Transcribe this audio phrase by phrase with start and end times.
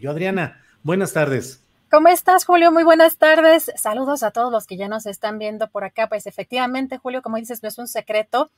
[0.00, 1.62] Yo, Adriana, buenas tardes.
[1.90, 2.72] ¿Cómo estás, Julio?
[2.72, 3.70] Muy buenas tardes.
[3.76, 6.08] Saludos a todos los que ya nos están viendo por acá.
[6.08, 8.50] Pues efectivamente, Julio, como dices, no es un secreto.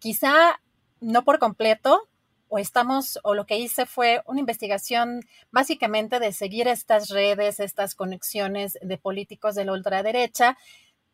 [0.00, 0.60] Quizá
[1.00, 2.08] no por completo,
[2.48, 5.20] o estamos, o lo que hice fue una investigación
[5.52, 10.58] básicamente de seguir estas redes, estas conexiones de políticos de la ultraderecha.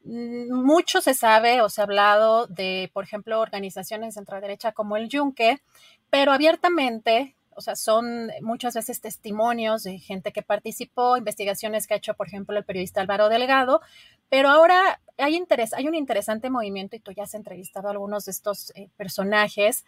[0.02, 4.96] Mm, mucho se sabe o se ha hablado de, por ejemplo, organizaciones de ultraderecha como
[4.96, 5.60] el Yunque,
[6.08, 11.96] pero abiertamente o sea, son muchas veces testimonios de gente que participó, investigaciones que ha
[11.96, 13.80] hecho, por ejemplo, el periodista Álvaro Delgado,
[14.28, 18.26] pero ahora hay interés, hay un interesante movimiento y tú ya has entrevistado a algunos
[18.26, 19.84] de estos eh, personajes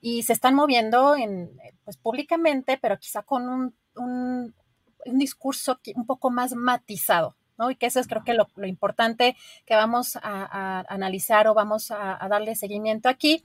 [0.00, 1.50] y se están moviendo en,
[1.84, 4.54] pues, públicamente, pero quizá con un, un,
[5.06, 7.36] discurso un poco más matizado.
[7.58, 7.70] ¿no?
[7.70, 9.36] Y que eso es creo que lo, importante
[9.66, 13.44] que vamos a, analizar o vamos a, a, darle seguimiento aquí.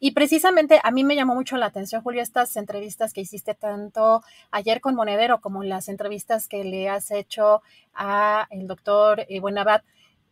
[0.00, 4.22] Y precisamente a mí me llamó mucho la atención, Julio, estas entrevistas que hiciste tanto
[4.50, 7.62] ayer con Monedero como las entrevistas que le has hecho
[7.94, 9.84] a el doctor eh, Buenabat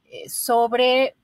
[0.04, 1.16] eh, sobre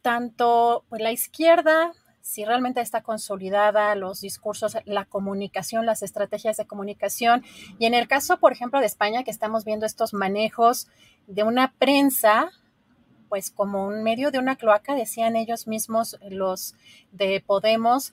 [0.00, 1.92] tanto pues, la izquierda,
[2.22, 7.44] si realmente está consolidada, los discursos, la comunicación, las estrategias de comunicación.
[7.78, 10.88] Y en el caso, por ejemplo, de España, que estamos viendo estos manejos
[11.26, 12.50] de una prensa
[13.32, 16.74] pues como un medio de una cloaca, decían ellos mismos los
[17.12, 18.12] de Podemos,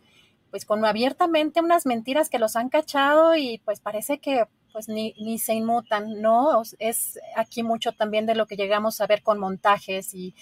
[0.49, 5.13] pues con abiertamente unas mentiras que los han cachado y pues parece que pues ni,
[5.19, 6.61] ni se inmutan, ¿no?
[6.79, 10.35] Es aquí mucho también de lo que llegamos a ver con montajes y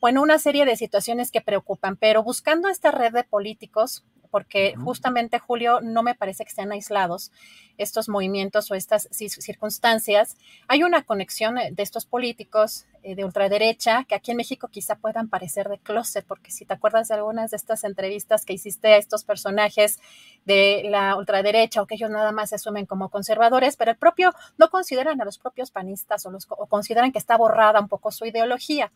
[0.00, 5.38] bueno, una serie de situaciones que preocupan, pero buscando esta red de políticos, porque justamente,
[5.38, 7.32] Julio, no me parece que sean aislados
[7.78, 10.36] estos movimientos o estas circunstancias.
[10.68, 14.96] Hay una conexión eh, de estos políticos eh, de ultraderecha que aquí en México quizá
[14.96, 18.88] puedan parecer de closet, porque si te acuerdas de algunas de estas entrevistas que hiciste
[18.88, 19.98] a estos personajes
[20.44, 24.32] de la ultraderecha o que ellos nada más se asumen como conservadores, pero el propio
[24.58, 28.10] no consideran a los propios panistas o, los, o consideran que está borrada un poco
[28.10, 28.90] su ideología.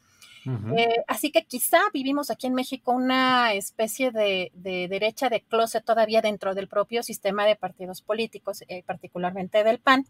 [0.76, 6.20] Eh, así que quizá vivimos aquí en México una especie de, derecha de closet todavía
[6.20, 10.06] dentro del propio sistema de partidos políticos, eh, particularmente del PAN.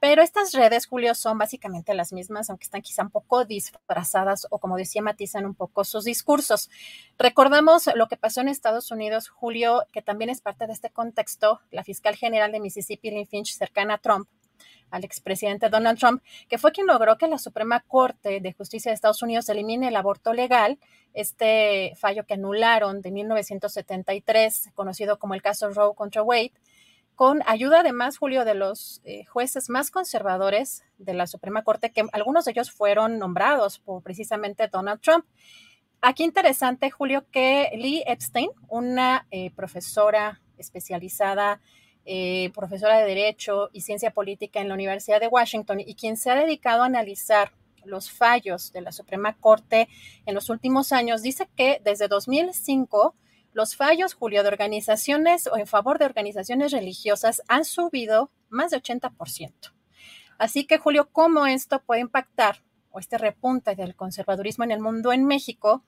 [0.00, 4.58] Pero estas redes, Julio, son básicamente las mismas, aunque están quizá un poco disfrazadas o,
[4.58, 6.68] como decía, matizan un poco sus discursos.
[7.18, 11.60] Recordamos lo que pasó en Estados Unidos, Julio, que también es parte de este contexto.
[11.70, 14.28] La fiscal general de Mississippi, Lynn Finch, cercana a Trump,
[14.90, 18.94] al expresidente Donald Trump, que fue quien logró que la Suprema Corte de Justicia de
[18.94, 20.78] Estados Unidos elimine el aborto legal,
[21.14, 26.52] este fallo que anularon de 1973, conocido como el caso Roe contra Wade,
[27.14, 32.04] con ayuda además, Julio, de los eh, jueces más conservadores de la Suprema Corte, que
[32.12, 35.24] algunos de ellos fueron nombrados por precisamente Donald Trump.
[36.00, 41.60] Aquí interesante, Julio, que Lee Epstein, una eh, profesora especializada
[42.06, 46.30] eh, profesora de Derecho y Ciencia Política en la Universidad de Washington y quien se
[46.30, 47.52] ha dedicado a analizar
[47.86, 49.88] los fallos de la Suprema Corte
[50.26, 53.14] en los últimos años, dice que desde 2005
[53.54, 58.82] los fallos, Julio, de organizaciones o en favor de organizaciones religiosas han subido más de
[58.82, 59.72] 80%.
[60.38, 65.12] Así que, Julio, ¿cómo esto puede impactar o este repunte del conservadurismo en el mundo
[65.12, 65.84] en México?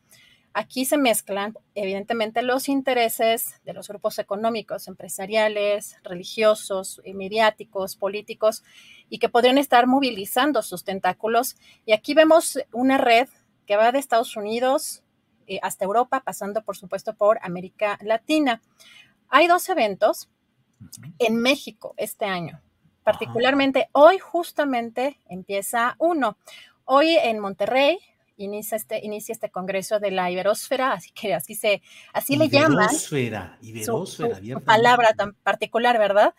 [0.54, 8.62] Aquí se mezclan, evidentemente, los intereses de los grupos económicos, empresariales, religiosos, mediáticos, políticos,
[9.10, 11.56] y que podrían estar movilizando sus tentáculos.
[11.84, 13.28] Y aquí vemos una red
[13.66, 15.02] que va de Estados Unidos
[15.46, 18.62] eh, hasta Europa, pasando, por supuesto, por América Latina.
[19.28, 20.28] Hay dos eventos
[21.18, 22.60] en México este año
[23.06, 26.38] particularmente hoy justamente empieza uno.
[26.84, 28.00] Hoy en Monterrey
[28.36, 31.82] inicia este, inicia este congreso de la Iberosfera, así que así se,
[32.12, 32.88] así le llaman.
[32.88, 36.34] Iberosfera, Iberosfera, su, palabra tan particular, ¿verdad?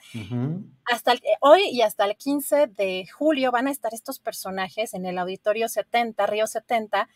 [0.91, 5.19] Hasta hoy y hasta el 15 de julio van a estar estos personajes en el
[5.19, 7.07] Auditorio 70, Río 70.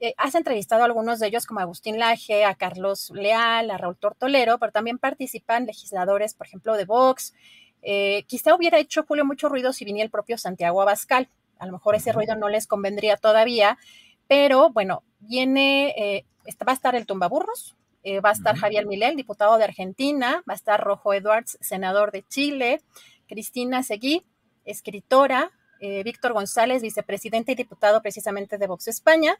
[0.00, 3.96] Eh, has entrevistado a algunos de ellos como Agustín Laje, a Carlos Leal, a Raúl
[3.96, 7.34] Tortolero, pero también participan legisladores, por ejemplo, de Vox.
[7.82, 11.28] Eh, quizá hubiera hecho Julio mucho ruido si viniera el propio Santiago Abascal.
[11.58, 13.78] A lo mejor ese ruido no les convendría todavía,
[14.26, 16.24] pero bueno, viene, eh,
[16.66, 20.54] va a estar el Tumbaburros, eh, va a estar Javier Milel, diputado de Argentina, va
[20.54, 22.80] a estar Rojo Edwards, senador de Chile,
[23.28, 24.24] Cristina Seguí,
[24.64, 25.50] escritora,
[25.80, 29.36] eh, Víctor González, vicepresidente y diputado precisamente de Vox España,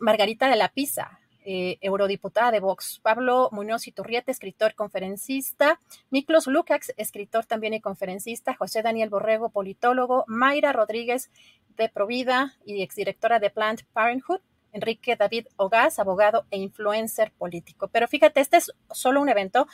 [0.00, 5.78] Margarita de la Pisa, eurodiputada de Vox, Pablo Muñoz Iturriete, escritor conferencista,
[6.10, 11.30] Miklos Lukács, escritor también y conferencista, José Daniel Borrego, politólogo, Mayra Rodríguez,
[11.76, 14.40] de Provida y exdirectora de Planned Parenthood,
[14.72, 17.88] Enrique David Ogaz, abogado e influencer político.
[17.88, 19.68] Pero fíjate, este es solo un evento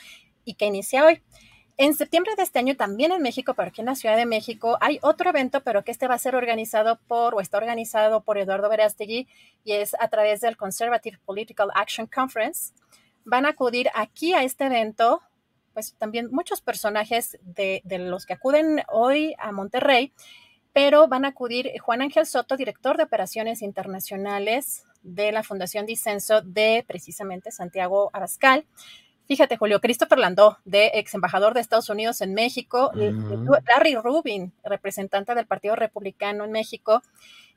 [0.45, 1.23] y que inicia hoy.
[1.85, 4.79] En septiembre de este año, también en México, pero aquí en la Ciudad de México,
[4.81, 8.39] hay otro evento, pero que este va a ser organizado por, o está organizado por
[8.39, 9.27] Eduardo Verástegui,
[9.65, 12.73] y es a través del Conservative Political Action Conference.
[13.25, 15.23] Van a acudir aquí a este evento,
[15.75, 20.13] pues también muchos personajes de, de los que acuden hoy a Monterrey,
[20.73, 26.43] pero van a acudir Juan Ángel Soto, director de operaciones internacionales de la Fundación Disenso
[26.43, 28.67] de precisamente Santiago Abascal.
[29.27, 35.35] Fíjate, Julio, Christopher Landó, de ex embajador de Estados Unidos en México, Larry Rubin, representante
[35.35, 37.03] del Partido Republicano en México.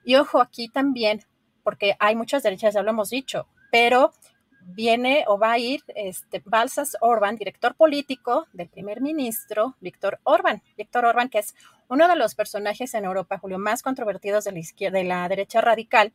[0.04, 1.22] Y ojo, aquí también,
[1.64, 4.14] porque hay muchas derechas, ya lo hemos dicho, pero
[4.66, 10.62] viene o va a ir este, Balsas Orban, director político del primer ministro Víctor Orban.
[10.78, 11.56] Víctor Orban, que es
[11.88, 15.62] uno de los personajes en Europa, Julio, más controvertidos de la izquierda, de la derecha
[15.62, 16.14] radical,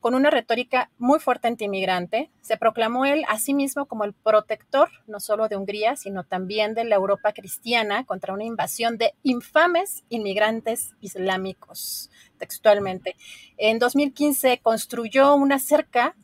[0.00, 2.30] con una retórica muy fuerte anti-inmigrante.
[2.40, 6.74] Se proclamó él a sí mismo como el protector no solo de Hungría, sino también
[6.74, 13.16] de la Europa cristiana contra una invasión de infames inmigrantes islámicos, textualmente.
[13.56, 16.14] En 2015 construyó una cerca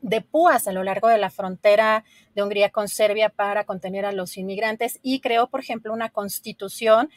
[0.00, 2.04] de púas a lo largo de la frontera
[2.34, 7.10] de Hungría con Serbia para contener a los inmigrantes y creó, por ejemplo, una constitución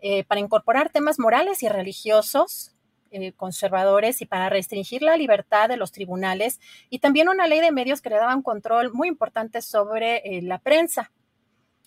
[0.00, 2.76] eh, para incorporar temas morales y religiosos
[3.10, 6.60] eh, conservadores y para restringir la libertad de los tribunales
[6.90, 10.58] y también una ley de medios que le daban control muy importante sobre eh, la
[10.58, 11.10] prensa.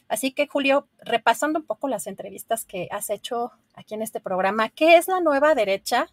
[0.07, 4.69] Así que, Julio, repasando un poco las entrevistas que has hecho aquí en este programa,
[4.69, 6.07] ¿qué es la nueva derecha?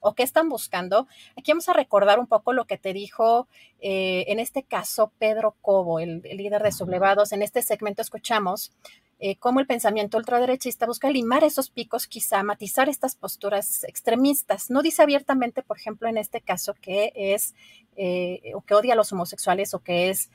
[0.00, 1.06] o qué están buscando.
[1.36, 3.46] Aquí vamos a recordar un poco lo que te dijo
[3.80, 7.32] eh, en este caso Pedro Cobo, el, líder de sublevados.
[7.32, 8.72] En este segmento escuchamos
[9.20, 14.70] eh, cómo el pensamiento ultraderechista busca limar esos picos, quizá matizar estas posturas extremistas.
[14.70, 17.54] No dice abiertamente, por ejemplo, en este caso que es
[17.96, 20.30] eh, o que odia a los homosexuales o que es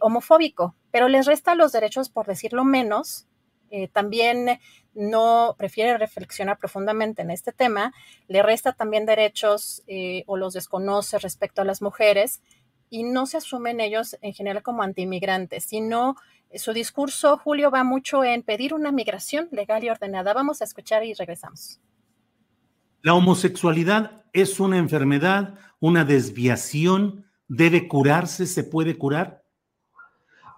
[0.00, 3.26] homofóbico, pero les resta los derechos, por decirlo menos,
[3.70, 4.58] eh, también
[4.94, 7.94] no prefiere reflexionar profundamente en este tema,
[8.26, 12.42] le resta también derechos eh, o los desconoce respecto a las mujeres
[12.90, 17.84] y no se asumen ellos en general como antiinmigrantes, sino eh, su discurso, Julio, va
[17.84, 20.34] mucho en pedir una migración legal y ordenada.
[20.34, 21.80] Vamos a escuchar y regresamos.
[23.02, 29.42] La homosexualidad es una enfermedad, una desviación, debe curarse, se puede curar.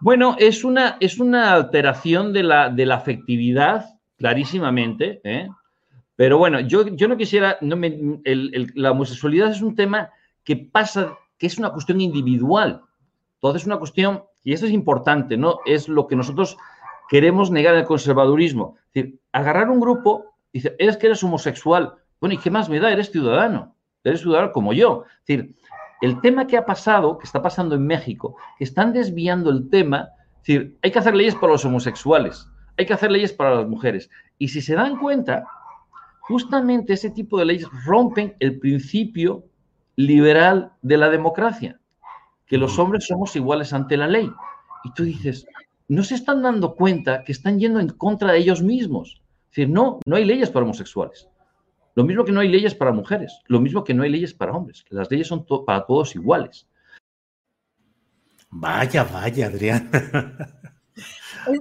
[0.00, 5.48] Bueno, es una, es una alteración de la, de la afectividad, clarísimamente, ¿eh?
[6.16, 8.20] pero bueno, yo, yo no quisiera, no me,
[8.74, 10.10] la homosexualidad es un tema
[10.42, 12.82] que pasa, que es una cuestión individual,
[13.38, 15.60] todo es una cuestión, y esto es importante, ¿no?
[15.64, 16.56] Es lo que nosotros
[17.08, 18.76] queremos negar el conservadurismo.
[18.86, 22.80] Es decir, agarrar un grupo, dice, eres que eres homosexual, bueno, ¿y qué más me
[22.80, 22.90] da?
[22.90, 25.04] Eres ciudadano, eres ciudadano como yo.
[25.20, 25.56] Es decir,
[26.00, 30.08] el tema que ha pasado, que está pasando en México, que están desviando el tema,
[30.40, 33.68] es decir, hay que hacer leyes para los homosexuales, hay que hacer leyes para las
[33.68, 34.10] mujeres.
[34.38, 35.44] Y si se dan cuenta,
[36.20, 39.44] justamente ese tipo de leyes rompen el principio
[39.94, 41.78] liberal de la democracia,
[42.52, 44.30] que los hombres somos iguales ante la ley.
[44.84, 45.46] Y tú dices,
[45.88, 49.22] no se están dando cuenta que están yendo en contra de ellos mismos.
[49.44, 51.30] Es decir, no, no hay leyes para homosexuales.
[51.94, 54.52] Lo mismo que no hay leyes para mujeres, lo mismo que no hay leyes para
[54.52, 54.84] hombres.
[54.90, 56.68] Las leyes son para todos iguales.
[58.50, 59.90] Vaya, vaya, Adrián.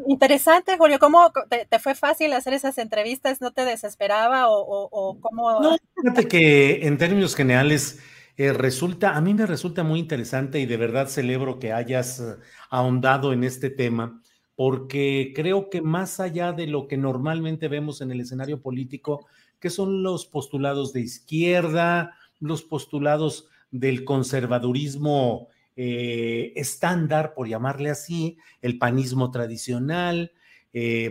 [0.07, 0.99] Interesante, Julio.
[0.99, 1.31] ¿Cómo
[1.69, 3.39] te, fue fácil hacer esas entrevistas?
[3.39, 5.61] ¿No te desesperaba o, cómo?
[5.61, 8.01] No, fíjate que en términos generales
[8.43, 12.37] eh, resulta, a mí me resulta muy interesante y de verdad celebro que hayas eh,
[12.71, 14.19] ahondado en este tema
[14.55, 19.27] porque creo que más allá de lo que normalmente vemos en el escenario político,
[19.59, 28.39] que son los postulados de izquierda, los postulados del conservadurismo eh, estándar, por llamarle así,
[28.63, 30.31] el panismo tradicional.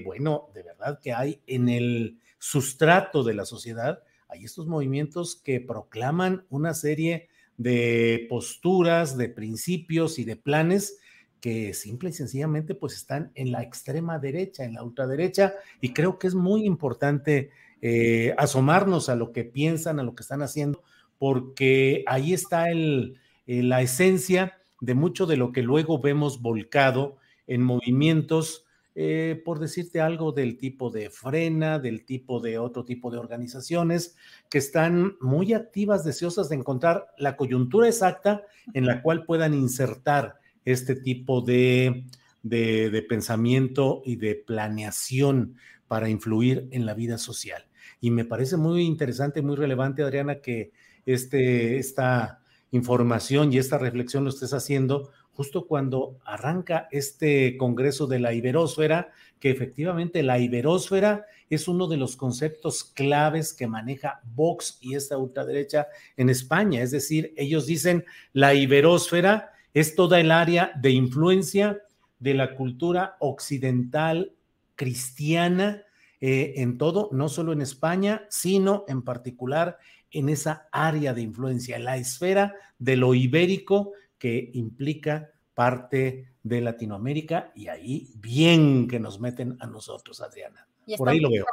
[0.05, 5.61] Bueno, de verdad que hay en el sustrato de la sociedad, hay estos movimientos que
[5.61, 10.99] proclaman una serie de posturas, de principios y de planes
[11.41, 16.19] que simple y sencillamente pues están en la extrema derecha, en la ultraderecha, y creo
[16.19, 17.51] que es muy importante
[17.83, 20.83] eh, asomarnos a lo que piensan, a lo que están haciendo,
[21.19, 23.15] porque ahí está eh,
[23.47, 30.01] la esencia de mucho de lo que luego vemos volcado en movimientos, eh, por decirte
[30.01, 34.17] algo, del tipo de frena, del tipo de otro tipo de organizaciones
[34.49, 38.43] que están muy activas, deseosas de encontrar la coyuntura exacta
[38.75, 42.05] en la cual puedan insertar este tipo de,
[42.43, 45.57] de, pensamiento y de planeación
[45.87, 47.67] para influir en la vida social.
[48.01, 50.73] Y me parece muy interesante, muy relevante, Adriana, que
[51.07, 58.19] este, esta información y esta reflexión lo estés haciendo justo cuando arranca este Congreso de
[58.19, 64.77] la Iberósfera, que efectivamente la Iberósfera es uno de los conceptos claves que maneja Vox
[64.83, 66.83] y esta ultraderecha en España.
[66.83, 68.05] Es decir, ellos dicen
[68.35, 71.79] la Iberósfera es toda el área de influencia
[72.19, 74.35] de la cultura occidental
[74.77, 75.85] cristiana
[76.21, 79.79] eh, en todo, no solo en España, sino en particular
[80.11, 87.51] en esa área de influencia, la esfera de lo ibérico que implica parte de Latinoamérica
[87.57, 90.69] y ahí bien que nos meten a nosotros, Adriana.
[90.87, 91.45] Y Por ahí lo veo.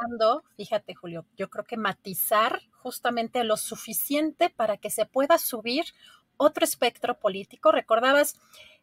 [0.56, 5.86] fíjate Julio, yo creo que matizar justamente lo suficiente para que se pueda subir
[6.36, 7.72] otro espectro político.
[7.72, 8.38] Recordabas,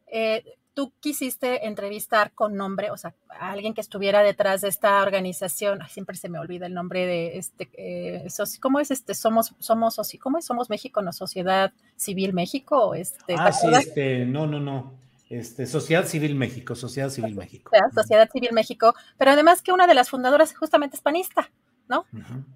[0.08, 0.44] eh,
[0.76, 5.80] tú quisiste entrevistar con nombre, o sea, a alguien que estuviera detrás de esta organización,
[5.90, 8.28] siempre se me olvida el nombre de este, eh,
[8.62, 9.16] ¿cómo es este?
[9.16, 10.46] Somos, somos, ¿cómo es?
[10.46, 13.36] Somos México, no Sociedad Civil México, este.
[13.40, 15.00] Ah, sí, este, no, no, no.
[15.30, 17.72] Este, Sociedad Civil México, Sociedad Civil México.
[17.96, 21.50] Sociedad Civil México, pero además que una de las fundadoras justamente es panista,
[21.88, 22.06] ¿no?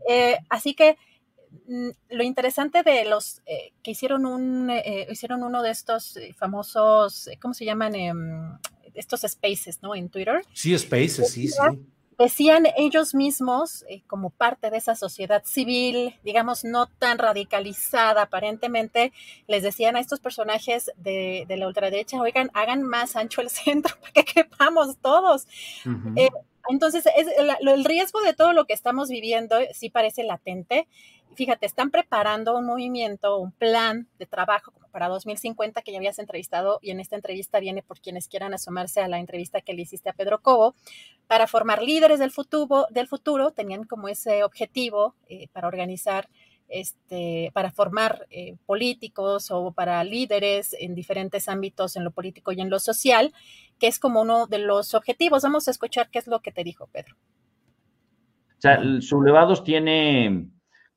[0.07, 0.97] Eh, así que
[2.09, 7.29] lo interesante de los eh, que hicieron un eh, hicieron uno de estos eh, famosos
[7.41, 8.57] cómo se llaman em,
[8.93, 10.41] estos spaces no en Twitter.
[10.53, 11.57] Sí spaces sí sí.
[12.17, 19.13] Decían ellos mismos como parte de esa sociedad civil digamos no tan radicalizada aparentemente
[19.47, 24.11] les decían a estos personajes de, la ultraderecha oigan hagan más ancho el centro para
[24.11, 25.47] que quepamos todos
[26.69, 27.27] entonces, es,
[27.61, 30.87] el riesgo de todo lo que estamos viviendo sí parece latente
[31.35, 36.19] fíjate, están preparando un movimiento, un plan de trabajo como para 2050 que ya habías
[36.19, 39.83] entrevistado y en esta entrevista viene por quienes quieran asomarse a la entrevista que le
[39.83, 40.75] hiciste a Pedro Cobo,
[41.27, 46.27] para formar líderes del futuro, del futuro tenían como ese objetivo eh, para organizar
[46.69, 52.61] este, para formar eh, políticos o para líderes en diferentes ámbitos, en lo político y
[52.61, 53.33] en lo social,
[53.79, 55.41] que es como uno de los objetivos.
[55.43, 57.15] Vamos a escuchar qué es lo que te dijo Pedro.
[58.57, 60.49] O sea, Sublevados tiene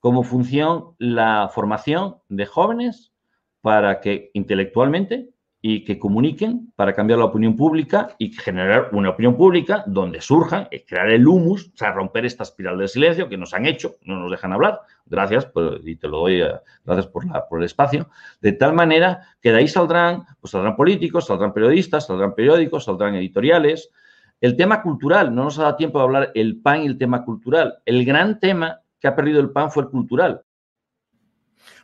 [0.02, 3.12] como función la formación de jóvenes
[3.60, 5.30] para que intelectualmente
[5.60, 10.66] y que comuniquen para cambiar la opinión pública y generar una opinión pública donde surjan,
[10.88, 14.18] crear el humus, o sea, romper esta espiral del silencio que nos han hecho, no
[14.18, 16.50] nos dejan hablar, gracias, pues, y te lo doy, eh,
[16.84, 18.08] gracias por, la, por el espacio,
[18.40, 23.14] de tal manera que de ahí saldrán, pues saldrán políticos, saldrán periodistas, saldrán periódicos, saldrán
[23.14, 23.90] editoriales.
[24.40, 27.24] El tema cultural, no nos ha dado tiempo de hablar el pan y el tema
[27.24, 27.78] cultural.
[27.86, 30.42] El gran tema que ha perdido el PAN fue el cultural.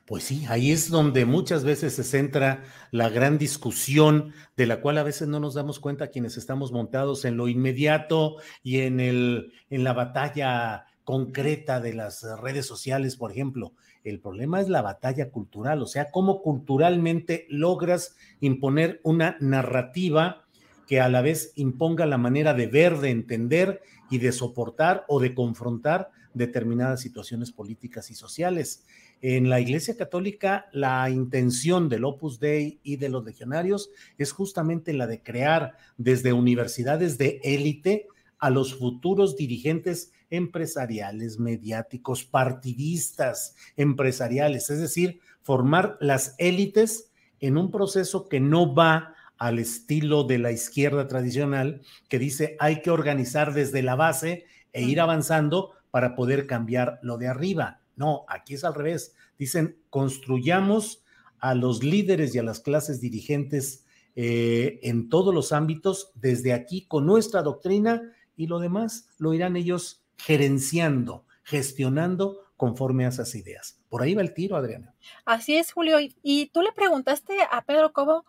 [0.07, 4.97] Pues sí, ahí es donde muchas veces se centra la gran discusión de la cual
[4.97, 9.53] a veces no nos damos cuenta quienes estamos montados en lo inmediato y en, el,
[9.69, 13.75] en la batalla concreta de las redes sociales, por ejemplo.
[14.05, 20.47] El problema es la batalla cultural, o sea, cómo culturalmente logras imponer una narrativa
[20.87, 25.21] que a la vez imponga la manera de ver, de entender y de soportar o
[25.21, 28.85] de confrontar determinadas situaciones políticas y sociales.
[29.21, 34.93] En la Iglesia Católica, la intención del Opus Dei y de los legionarios es justamente
[34.93, 38.07] la de crear desde universidades de élite
[38.39, 47.71] a los futuros dirigentes empresariales, mediáticos, partidistas, empresariales, es decir, formar las élites en un
[47.71, 53.55] proceso que no va al estilo de la izquierda tradicional, que dice hay que organizar
[53.55, 57.81] desde la base e ir avanzando para poder cambiar lo de arriba.
[57.97, 59.17] No, aquí es al revés.
[59.37, 61.03] Dicen, construyamos
[61.41, 66.87] a los líderes y a las clases dirigentes eh, en todos los ámbitos, desde aquí
[66.87, 73.81] con nuestra doctrina y lo demás lo irán ellos gerenciando, gestionando conforme a esas ideas.
[73.89, 74.95] Por ahí va el tiro, Adriana.
[75.25, 75.97] Así es, Julio.
[76.23, 78.25] Y, tú le preguntaste a Pedro Cobo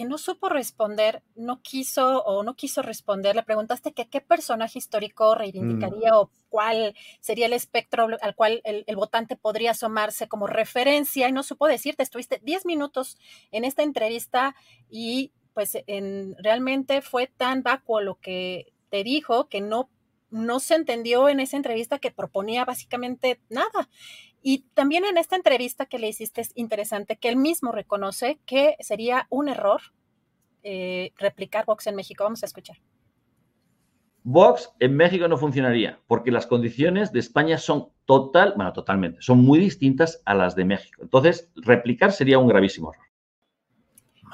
[0.00, 4.78] que no supo responder, no quiso o no quiso responder, le preguntaste que qué personaje
[4.78, 6.16] histórico reivindicaría mm.
[6.16, 11.42] o cuál sería el espectro al cual el, votante podría asomarse como referencia y no
[11.42, 13.18] supo decirte, estuviste 10 minutos
[13.50, 14.56] en esta entrevista
[14.88, 19.90] y pues en, realmente fue tan vacuo lo que te dijo que no,
[20.30, 23.90] no se entendió en esa entrevista que proponía básicamente nada.
[24.42, 28.76] Y también en esta entrevista que le hiciste es interesante que él mismo reconoce que
[28.80, 29.80] sería un error
[30.62, 32.24] eh, replicar Vox en México.
[32.24, 32.78] Vamos a escuchar.
[34.22, 39.38] Vox en México no funcionaría porque las condiciones de España son total, bueno, totalmente, son
[39.38, 41.02] muy distintas a las de México.
[41.02, 43.09] Entonces, replicar sería un gravísimo error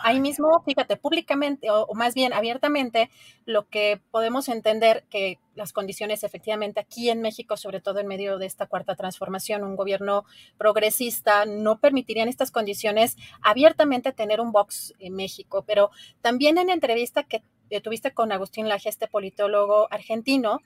[0.03, 3.11] ahí mismo, fíjate, públicamente o, más bien abiertamente,
[3.45, 8.39] lo que podemos entender que las condiciones efectivamente aquí en México, sobre todo en medio
[8.39, 10.25] de esta cuarta transformación, un gobierno
[10.59, 15.65] progresista, no permitirían estas condiciones abiertamente tener un Vox en México.
[15.67, 20.61] Pero también en entrevista que eh, tuviste con Agustín Laje, este politólogo argentino,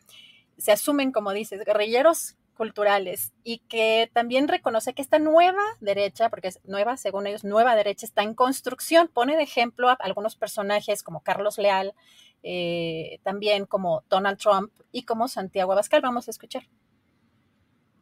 [0.59, 6.49] se asumen, como dices, guerrilleros culturales y que también reconoce que esta nueva derecha, porque
[6.49, 9.09] es nueva, según ellos, nueva derecha está en construcción.
[9.09, 11.95] Pone de ejemplo a algunos personajes como Carlos Leal,
[12.43, 16.03] eh, también como Donald Trump y como Santiago Abascal.
[16.03, 16.65] Vamos a escuchar.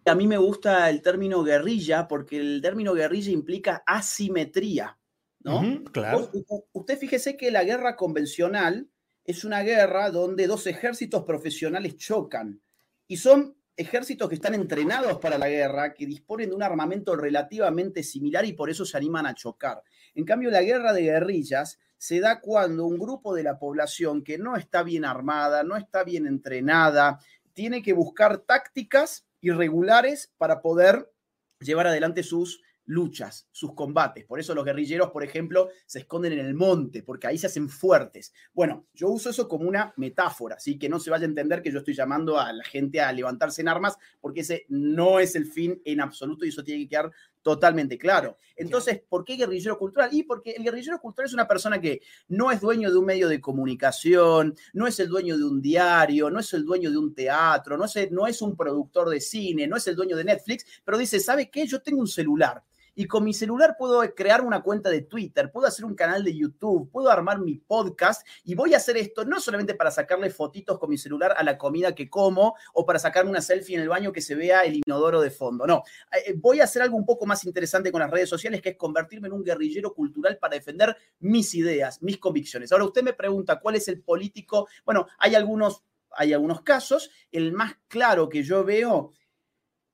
[0.07, 4.99] A mí me gusta el término guerrilla porque el término guerrilla implica asimetría,
[5.41, 5.85] ¿no?
[5.93, 6.31] claro.
[6.73, 8.89] usted fíjese que la guerra convencional
[9.25, 12.63] es una guerra donde dos ejércitos profesionales chocan
[13.07, 18.03] y son ejércitos que están entrenados para la guerra, que disponen de un armamento relativamente
[18.03, 19.83] similar y por eso se animan a chocar.
[20.17, 24.37] En cambio, la guerra de guerrillas se da cuando un grupo de la población que
[24.37, 27.21] no está bien armada, no está bien entrenada,
[27.55, 31.13] tiene que buscar tácticas irregulares para poder
[31.61, 34.25] llevar adelante sus luchas, sus combates.
[34.25, 37.69] Por eso los guerrilleros, por ejemplo, se esconden en el monte, porque ahí se hacen
[37.69, 38.33] fuertes.
[38.53, 41.71] Bueno, yo uso eso como una metáfora, así que no se vaya a entender que
[41.71, 45.47] yo estoy llamando a la gente a levantarse en armas, porque ese no es el
[45.47, 47.11] fin en absoluto y eso tiene que quedar
[47.43, 48.37] totalmente claro.
[48.57, 50.09] Entonces, ¿por qué guerrillero cultural?
[50.13, 53.29] Y porque el guerrillero cultural es una persona que no es dueño de un medio
[53.29, 57.15] de comunicación, no es el dueño de un diario, no es el dueño de un
[57.15, 60.65] teatro, no es, no es un productor de cine, no es el dueño de Netflix,
[60.85, 61.67] pero dice, ¿sabe qué?
[61.67, 62.63] Yo tengo un celular
[62.99, 66.37] y con mi celular puedo crear una cuenta de Twitter, puedo hacer un canal de
[66.37, 70.81] YouTube, puedo armar mi podcast y voy a hacer esto no solamente para sacarle fotitos
[70.81, 73.89] con mi celular a la comida que como o para sacarme una selfie en el
[73.89, 75.65] baño que se vea el inodoro de fondo.
[75.65, 75.85] No,
[76.27, 78.77] eh, voy a hacer algo un poco más interesante con las redes sociales, que es
[78.77, 82.73] convertirme en un guerrillero cultural para defender mis ideas, mis convicciones.
[82.73, 84.67] Ahora usted me pregunta cuál es el político.
[84.85, 87.13] Bueno, hay algunos, hay algunos casos.
[87.31, 89.13] El más claro que yo veo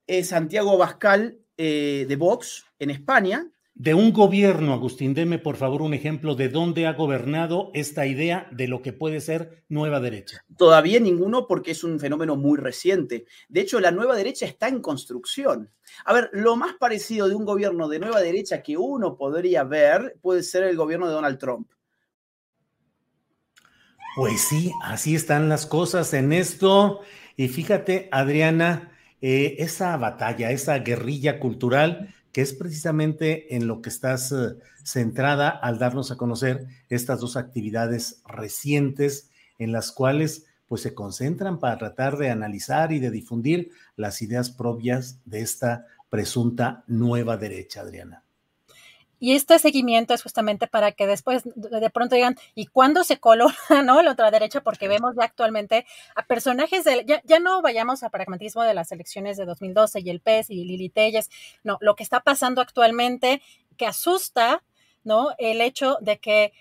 [0.06, 3.48] es Santiago Bascal eh, de Vox en España.
[3.76, 8.48] De un gobierno, Agustín, deme por favor un ejemplo de dónde ha gobernado esta idea
[8.52, 10.44] de lo que puede ser nueva derecha.
[10.56, 13.26] Todavía ninguno porque es un fenómeno muy reciente.
[13.48, 15.72] De hecho, la nueva derecha está en construcción.
[16.04, 20.18] A ver, lo más parecido de un gobierno de nueva derecha que uno podría ver
[20.22, 21.68] puede ser el gobierno de Donald Trump.
[24.14, 27.00] Pues sí, así están las cosas en esto.
[27.36, 28.93] Y fíjate, Adriana,
[29.26, 35.48] eh, esa batalla, esa guerrilla cultural, que es precisamente en lo que estás eh, centrada
[35.48, 41.78] al darnos a conocer estas dos actividades recientes en las cuales pues se concentran para
[41.78, 48.23] tratar de analizar y de difundir las ideas propias de esta presunta nueva derecha, Adriana.
[49.20, 53.54] Y este seguimiento es justamente para que después de pronto digan, ¿y cuándo se colora
[53.84, 54.02] ¿no?
[54.02, 54.62] la otra derecha?
[54.62, 58.92] Porque vemos ya actualmente a personajes de, ya, ya no vayamos a pragmatismo de las
[58.92, 61.30] elecciones de 2012 y el PES y Lili Telles,
[61.62, 63.40] no, lo que está pasando actualmente
[63.76, 64.62] que asusta,
[65.04, 65.30] ¿no?
[65.38, 66.52] El hecho de que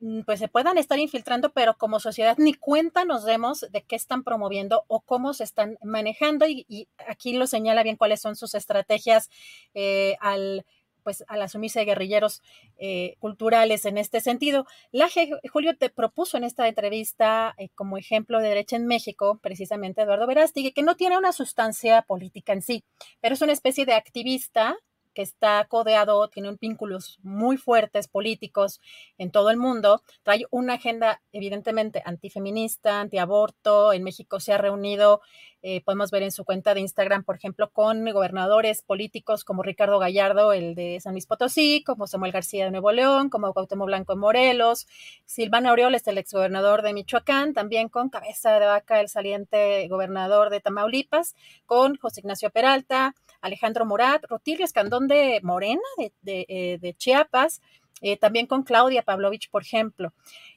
[0.00, 3.96] mm, pues se puedan estar infiltrando, pero como sociedad ni cuenta nos demos de qué
[3.96, 8.54] están promoviendo o cómo se están manejando y, aquí lo señala bien cuáles son sus
[8.54, 9.30] estrategias
[9.74, 10.64] eh, al
[11.02, 12.42] pues al asumirse guerrilleros
[12.78, 14.66] eh, culturales en este sentido.
[14.90, 15.08] La
[15.52, 20.26] Julio te propuso en esta entrevista eh, como ejemplo de derecha en México, precisamente Eduardo
[20.26, 22.84] Verástegui, que no tiene una sustancia política en sí,
[23.20, 24.76] pero es una especie de activista
[25.14, 28.80] que está codeado, tiene vínculos muy fuertes políticos
[29.18, 33.92] en todo el mundo, trae una agenda evidentemente antifeminista, antiaborto.
[33.92, 35.20] En México se ha reunido,
[35.62, 39.98] eh, podemos ver en su cuenta de Instagram, por ejemplo, con gobernadores políticos como Ricardo
[39.98, 44.12] Gallardo, el de San Luis Potosí, como Samuel García de Nuevo León, como Cuauhtémoc Blanco
[44.12, 44.86] en Morelos,
[45.24, 50.60] Silvana Aureoles, el exgobernador de Michoacán, también con Cabeza de Vaca, el saliente gobernador de
[50.60, 51.34] Tamaulipas,
[51.66, 57.60] con José Ignacio Peralta, Alejandro Murat, Rutilio Escandón de Morena, de, eh, Chiapas,
[58.00, 60.12] eh, también con Claudia Pavlovich, por ejemplo.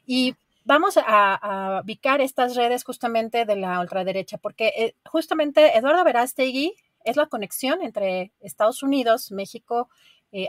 [0.06, 6.74] Y vamos a, ubicar estas redes justamente de la ultraderecha, porque eh, justamente Eduardo Verástegui
[7.04, 9.88] es la conexión entre Estados Unidos, México,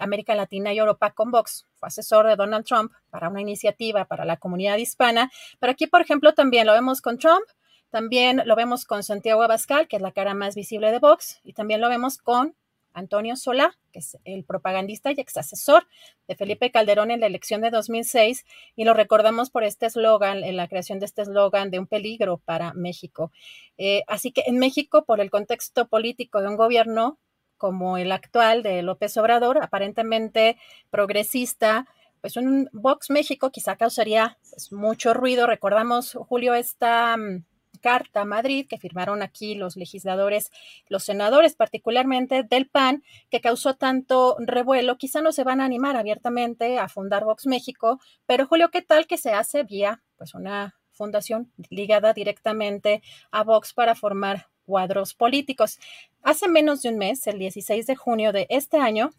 [0.02, 1.66] América Latina y Europa con Vox.
[1.76, 5.32] Fue asesor de Donald Trump para una iniciativa para la comunidad hispana.
[5.60, 7.46] Pero aquí, por ejemplo, también lo vemos con Trump,
[7.90, 11.54] también lo vemos con Santiago Abascal, que es la cara más visible de Vox, y
[11.54, 12.56] también lo vemos con
[12.98, 15.88] Antonio Solá, que es el propagandista y ex asesor
[16.28, 20.58] de Felipe Calderón en la elección de 2006, y lo recordamos por este eslogan, en
[20.58, 23.32] la creación de este eslogan de un peligro para México.
[23.78, 27.20] Eh, así que en México, por el contexto político de un gobierno
[27.58, 30.58] como el actual de López Obrador, aparentemente
[30.90, 31.88] progresista,
[32.22, 35.48] pues un Vox México quizá causaría pues, mucho ruido.
[35.48, 37.44] Recordamos, Julio, esta mm,
[37.78, 40.52] carta Madrid que firmaron aquí los legisladores,
[40.90, 45.96] los senadores particularmente del PAN, que causó tanto revuelo, quizá no se van a animar
[45.96, 50.76] abiertamente a fundar Vox México, pero Julio, ¿qué tal que se hace vía pues una
[50.92, 55.80] fundación ligada directamente a Vox para formar cuadros políticos?
[56.24, 59.12] Hace menos de un mes, el 16 de junio de este año,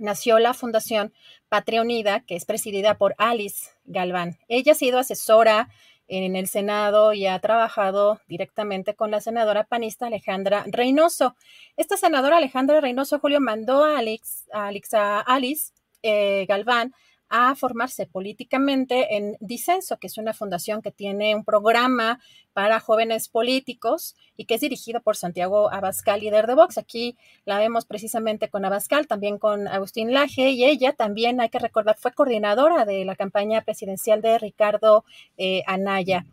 [0.00, 1.12] nació la Fundación
[1.48, 4.38] Patria Unida, que es presidida por Alice Galván.
[4.48, 5.68] Ella ha sido asesora
[6.10, 11.36] en el Senado y ha trabajado directamente con la senadora panista Alejandra Reynoso.
[11.76, 16.92] Esta senadora Alejandra Reynoso, Julio, mandó a, Alex, a, Alice eh, Galván
[17.30, 22.20] a formarse políticamente en Disenso, que es una fundación que tiene un programa
[22.52, 26.76] para jóvenes políticos y que es dirigido por Santiago Abascal, líder de Vox.
[26.76, 31.60] Aquí la vemos precisamente con Abascal, también con Agustín Laje, y ella también, hay que
[31.60, 35.04] recordar, fue coordinadora de la campaña presidencial de Ricardo
[35.38, 36.26] eh, Anaya.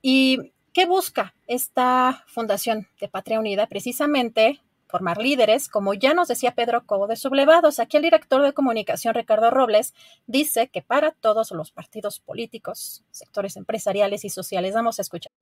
[0.00, 3.66] ¿Y qué busca esta fundación de Patria Unida?
[3.66, 7.78] Precisamente formar líderes, como ya nos decía Pedro Cobo de Sublevados.
[7.78, 9.94] Aquí el director de comunicación, Ricardo Robles,
[10.26, 15.32] dice que para todos los partidos políticos, sectores empresariales y sociales, vamos a escuchar.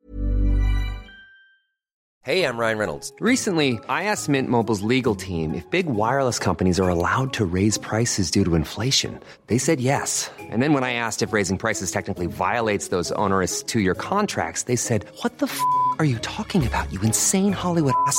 [2.27, 3.13] Hey, I'm Ryan Reynolds.
[3.21, 7.77] Recently, I asked Mint Mobile's legal team if big wireless companies are allowed to raise
[7.77, 9.21] prices due to inflation.
[9.49, 10.31] They said yes.
[10.51, 14.75] And then when I asked if raising prices technically violates those onerous two-year contracts, they
[14.75, 15.61] said, what the f***
[15.99, 18.19] are you talking about, you insane Hollywood ass?"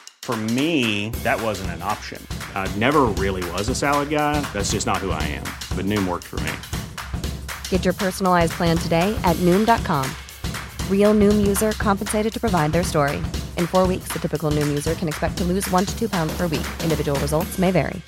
[0.23, 2.25] For me, that wasn't an option.
[2.55, 4.39] I never really was a salad guy.
[4.53, 5.43] That's just not who I am.
[5.75, 6.53] But Noom worked for me.
[7.69, 10.09] Get your personalized plan today at Noom.com.
[10.89, 13.17] Real Noom user compensated to provide their story.
[13.57, 16.31] In four weeks, the typical Noom user can expect to lose one to two pounds
[16.37, 16.67] per week.
[16.83, 18.01] Individual results may vary.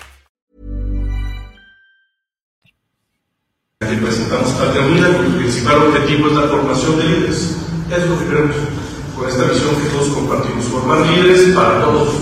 [4.00, 7.56] presentamos Patria cuyo principal objetivo es la formación de líderes.
[7.90, 8.83] Es lo que queremos.
[9.14, 12.14] Con esta visión que todos compartimos, formar líderes para todos,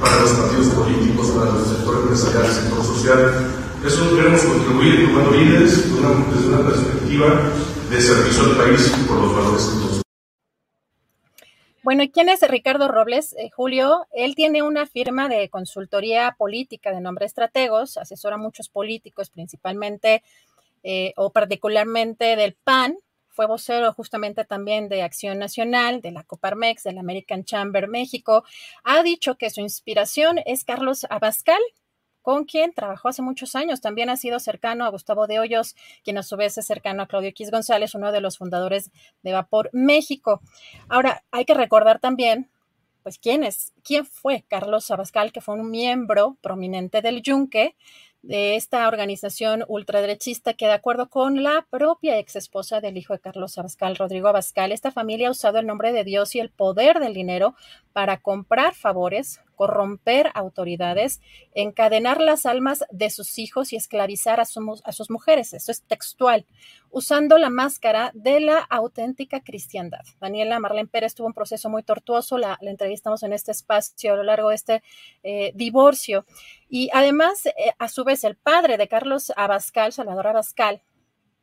[0.00, 3.50] para los partidos políticos, para el sector empresarial, el sector social.
[3.84, 7.52] Eso queremos contribuir formando líderes desde una perspectiva
[7.90, 10.02] de servicio al país y por los valores que todos.
[11.82, 13.34] Bueno, ¿y quién es Ricardo Robles?
[13.38, 18.68] Eh, Julio, él tiene una firma de consultoría política de nombre Estrategos, asesora a muchos
[18.68, 20.22] políticos, principalmente
[20.82, 22.96] eh, o particularmente del PAN,
[23.40, 28.44] fue vocero justamente también de Acción Nacional, de la Coparmex, del American Chamber México.
[28.84, 31.62] Ha dicho que su inspiración es Carlos Abascal,
[32.20, 33.80] con quien trabajó hace muchos años.
[33.80, 35.74] También ha sido cercano a Gustavo de Hoyos,
[36.04, 38.90] quien a su vez es cercano a Claudio X González, uno de los fundadores
[39.22, 40.42] de Vapor México.
[40.90, 42.50] Ahora, hay que recordar también,
[43.02, 47.74] pues, quién es, quién fue Carlos Abascal, que fue un miembro prominente del Yunque,
[48.22, 53.20] de esta organización ultraderechista que de acuerdo con la propia ex esposa del hijo de
[53.20, 57.00] Carlos Abascal, Rodrigo Abascal, esta familia ha usado el nombre de Dios y el poder
[57.00, 57.54] del dinero
[57.92, 61.20] para comprar favores, corromper autoridades,
[61.54, 65.52] encadenar las almas de sus hijos y esclavizar a, sus mujeres.
[65.52, 66.46] Eso es textual,
[66.90, 70.00] usando la máscara de la auténtica cristiandad.
[70.20, 74.22] Daniela Marlene Pérez tuvo un proceso muy tortuoso, la, entrevistamos en este espacio a lo
[74.22, 74.82] largo de este
[75.22, 76.24] eh, divorcio.
[76.68, 80.82] Y además, eh, a su vez, el padre de Carlos Abascal, Salvador Abascal,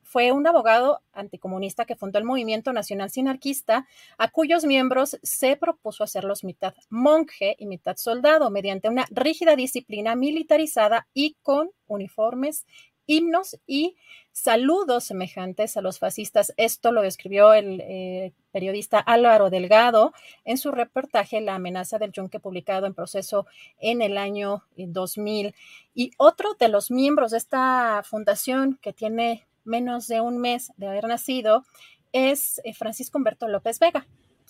[0.07, 3.85] fue un abogado anticomunista que fundó el Movimiento Nacional Sinarquista,
[4.17, 10.15] a cuyos miembros se propuso hacerlos mitad monje y mitad soldado mediante una rígida disciplina
[10.15, 12.65] militarizada y con uniformes
[13.05, 13.95] himnos y
[14.31, 16.53] saludos semejantes a los fascistas.
[16.57, 20.13] Esto lo describió el eh, periodista Álvaro Delgado
[20.45, 23.47] en su reportaje La amenaza del yunque publicado en proceso
[23.79, 25.53] en el año 2000.
[25.95, 30.87] Y otro de los miembros de esta fundación que tiene menos de un mes de
[30.87, 31.63] haber nacido,
[32.11, 34.07] es eh, Francisco Humberto López Vega.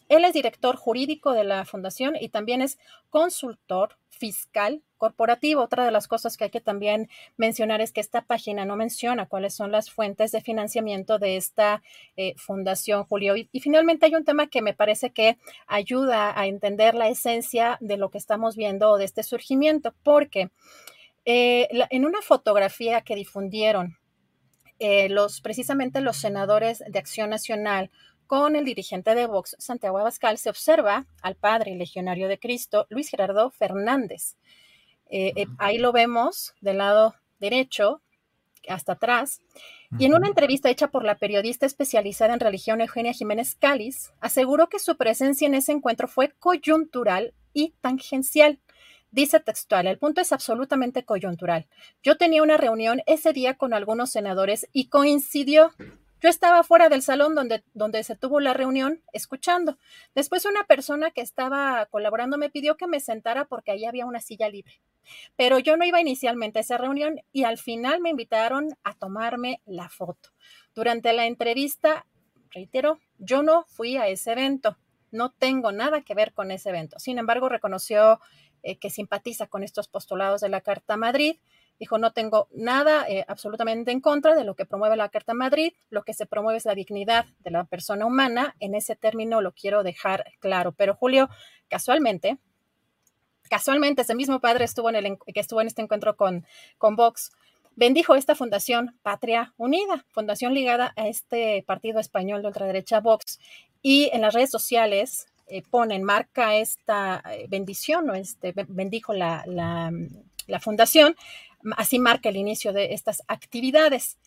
[0.10, 2.78] Él es director jurídico de la fundación y también es
[3.10, 5.62] consultor fiscal corporativo.
[5.62, 9.28] Otra de las cosas que hay que también mencionar es que esta página no menciona
[9.28, 11.84] cuáles son las fuentes de financiamiento de esta
[12.16, 13.36] eh, fundación, Julio.
[13.36, 17.98] Y, finalmente hay un tema que me parece que ayuda a entender la esencia de
[17.98, 20.50] lo que estamos viendo de este surgimiento, porque
[21.26, 23.98] eh, en una fotografía que difundieron
[24.80, 27.90] eh, los, precisamente los senadores de Acción Nacional
[28.28, 33.10] con el dirigente de Vox, Santiago Abascal, se observa al padre legionario de Cristo, Luis
[33.10, 34.36] Gerardo Fernández.
[35.10, 38.02] Eh, eh, ahí lo vemos del lado derecho
[38.68, 39.42] hasta atrás.
[39.98, 44.68] Y en una entrevista hecha por la periodista especializada en religión Eugenia Jiménez Cáliz, aseguró
[44.68, 48.60] que su presencia en ese encuentro fue coyuntural y tangencial.
[49.12, 51.67] Dice textual, el punto es absolutamente coyuntural.
[52.04, 55.72] Yo tenía una reunión ese día con algunos senadores y coincidió.
[56.20, 59.78] Yo estaba fuera del salón donde, donde se tuvo la reunión escuchando.
[60.15, 64.20] Después una persona que estaba colaborando me pidió que me sentara porque ahí había una
[64.20, 64.82] silla libre.
[65.36, 69.62] Pero yo no iba inicialmente a esa reunión y al final me invitaron a tomarme
[69.65, 70.30] la foto.
[70.76, 72.06] Durante la entrevista,
[72.52, 74.78] reitero, yo no fui a ese evento.
[75.12, 77.00] No tengo nada que ver con ese evento.
[77.00, 78.20] Sin embargo, reconoció
[78.63, 81.38] eh, que simpatiza con estos postulados de la Carta Madrid.
[81.80, 85.74] Dijo, no tengo nada eh, absolutamente en contra de lo que promueve la Carta Madrid,
[85.89, 89.52] lo que se promueve es la dignidad de la persona humana, en ese término lo
[89.52, 90.72] quiero dejar claro.
[90.72, 91.30] Pero Julio,
[91.70, 92.39] casualmente,
[93.50, 96.48] casualmente ese mismo padre estuvo en que estuvo en este encuentro con,
[96.80, 97.32] con Vox,
[97.76, 103.39] bendijo esta fundación Patria Unida, fundación ligada a este partido español de ultraderecha Vox,
[103.84, 109.44] y en las redes sociales eh, ponen, marca esta eh, bendición o este, bendijo la,
[109.48, 111.16] la, fundación,
[111.78, 114.18] así marca el inicio de estas actividades.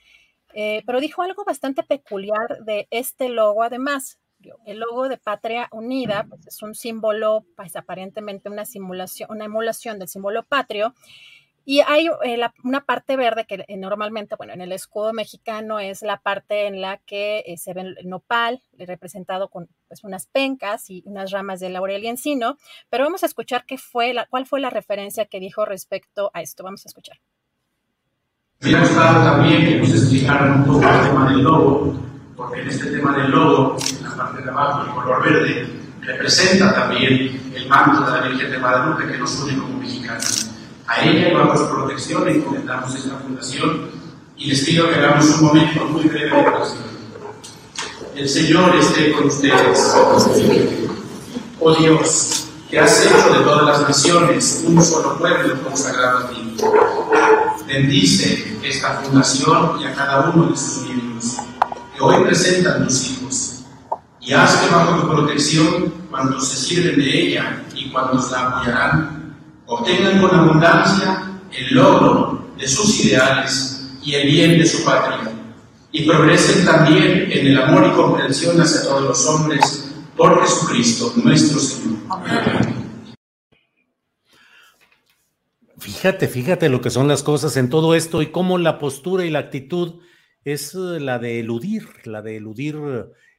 [0.54, 4.18] Eh, pero dijo algo bastante peculiar de este logo, además.
[4.64, 9.98] El logo de Patria Unida pues, es un símbolo, pues, aparentemente una simulación, una emulación
[9.98, 10.94] del símbolo patrio,
[11.64, 16.02] y hay eh, una parte verde que eh, normalmente, bueno, en el escudo mexicano es
[16.02, 20.88] la parte en la que eh, se ve el nopal, representado con pues, unas pencas
[20.88, 22.56] y unas ramas de laurel y encino.
[22.88, 26.40] Pero vamos a escuchar qué fue la, cuál fue la referencia que dijo respecto a
[26.40, 26.64] esto.
[26.64, 27.18] Vamos a escuchar.
[28.60, 32.00] Me ha gustado también que nos explicaran un poco el tema del logo,
[32.36, 35.66] porque en este tema del logo, en la parte de abajo, el color verde,
[36.00, 40.49] representa también el manto de la Virgen de Guadalupe que nos une como mexicanos.
[40.90, 43.90] A ella su protección le encomendamos esta fundación
[44.36, 46.82] y les pido que hagamos un momento muy breve de oración.
[48.16, 49.94] El Señor esté con ustedes.
[51.60, 56.56] Oh Dios, que has hecho de todas las naciones un solo pueblo consagrado a ti.
[57.68, 61.36] Bendice esta fundación y a cada uno de sus miembros
[61.94, 63.60] que hoy presentan tus hijos
[64.20, 69.19] y haz que bajo tu protección, cuando se sirven de ella y cuando la apoyarán,
[69.70, 75.32] obtengan con abundancia el logro de sus ideales y el bien de su patria,
[75.92, 81.60] y progresen también en el amor y comprensión hacia todos los hombres por Jesucristo nuestro
[81.60, 81.98] Señor.
[85.78, 89.30] Fíjate, fíjate lo que son las cosas en todo esto y cómo la postura y
[89.30, 90.00] la actitud
[90.44, 92.76] es eh, la de eludir, la de eludir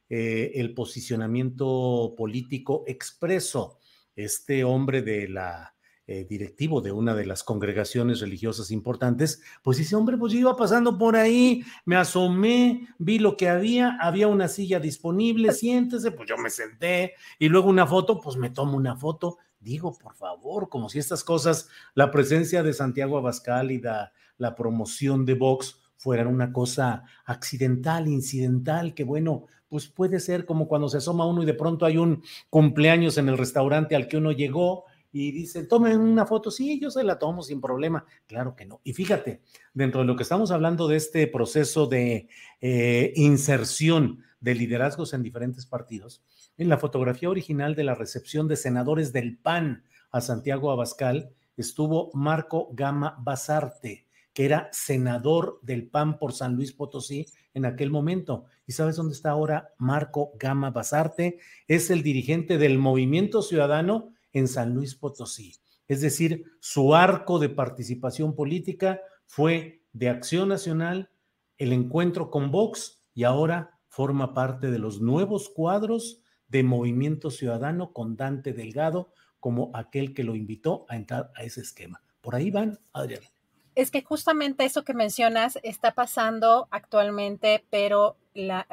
[0.08, 3.78] eh, el posicionamiento político expreso.
[4.14, 5.71] Este hombre de la
[6.12, 10.54] eh, directivo de una de las congregaciones religiosas importantes, pues dice, hombre, pues yo iba
[10.56, 16.28] pasando por ahí, me asomé, vi lo que había, había una silla disponible, siéntese, pues
[16.28, 19.38] yo me senté y luego una foto, pues me tomo una foto.
[19.58, 24.54] Digo, por favor, como si estas cosas, la presencia de Santiago Abascal y la, la
[24.54, 30.90] promoción de Vox fueran una cosa accidental, incidental, que bueno, pues puede ser como cuando
[30.90, 34.30] se asoma uno y de pronto hay un cumpleaños en el restaurante al que uno
[34.32, 38.06] llegó y dice, tomen una foto, sí, yo se la tomo sin problema.
[38.26, 38.80] Claro que no.
[38.82, 39.42] Y fíjate,
[39.74, 42.28] dentro de lo que estamos hablando de este proceso de
[42.62, 46.22] eh, inserción de liderazgos en diferentes partidos,
[46.56, 52.10] en la fotografía original de la recepción de senadores del PAN a Santiago Abascal estuvo
[52.14, 58.46] Marco Gama Basarte, que era senador del PAN por San Luis Potosí en aquel momento.
[58.66, 61.38] ¿Y sabes dónde está ahora Marco Gama Basarte?
[61.68, 65.54] Es el dirigente del Movimiento Ciudadano en San Luis Potosí.
[65.88, 71.10] Es decir, su arco de participación política fue de Acción Nacional,
[71.58, 77.92] el encuentro con Vox y ahora forma parte de los nuevos cuadros de Movimiento Ciudadano
[77.92, 82.02] con Dante Delgado como aquel que lo invitó a entrar a ese esquema.
[82.20, 83.26] Por ahí van, Adriana.
[83.74, 88.66] Es que justamente eso que mencionas está pasando actualmente, pero la,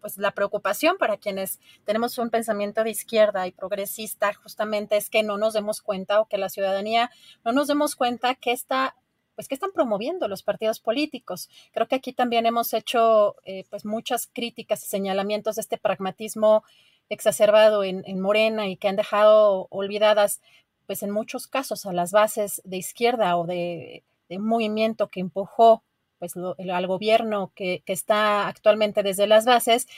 [0.00, 5.22] pues la preocupación para quienes tenemos un pensamiento de izquierda y progresista justamente es que
[5.22, 7.10] no nos demos cuenta o que la ciudadanía
[7.44, 8.96] no nos demos cuenta que está
[9.34, 11.48] pues que están promoviendo los partidos políticos.
[11.72, 16.62] Creo que aquí también hemos hecho eh, pues muchas críticas y señalamientos de este pragmatismo
[17.08, 20.42] exacerbado en, en, Morena y que han dejado olvidadas
[20.86, 25.82] pues en muchos casos a las bases de izquierda o de, de movimiento que empujó
[26.20, 29.88] pues, al gobierno que, está actualmente desde las bases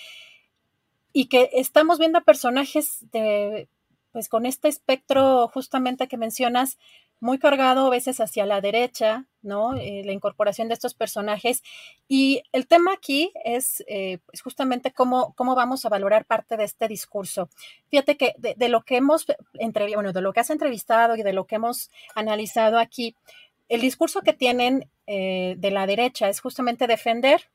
[1.12, 3.68] y que estamos viendo personajes de,
[4.12, 6.78] pues con este espectro justamente que mencionas,
[7.22, 9.76] muy cargado a veces hacia la derecha, ¿no?
[9.76, 11.62] Eh, la incorporación de estos personajes.
[12.08, 16.64] Y el tema aquí es eh, pues justamente cómo, cómo vamos a valorar parte de
[16.64, 17.48] este discurso.
[17.90, 21.32] Fíjate que de, lo que hemos, entre, bueno, de lo que has entrevistado y de
[21.32, 23.14] lo que hemos analizado aquí,
[23.72, 27.48] el discurso que tienen eh, de la derecha es justamente defender,